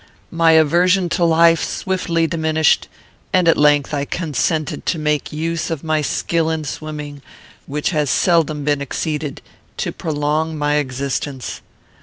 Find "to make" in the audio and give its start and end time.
4.87-5.31